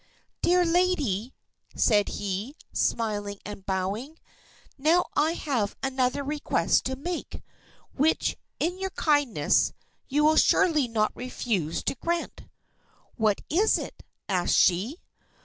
[0.41, 1.35] "Dear lady,"
[1.75, 4.17] said he, smiling and bowing,
[4.75, 7.43] "now I have another request to make,
[7.93, 9.73] which, in your kindness,
[10.07, 12.45] you will surely not refuse to grant."
[13.15, 15.03] "What is it?" asked she.